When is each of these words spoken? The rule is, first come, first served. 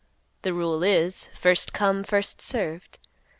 The 0.41 0.51
rule 0.51 0.81
is, 0.81 1.29
first 1.39 1.73
come, 1.73 2.03
first 2.03 2.41
served. 2.41 2.97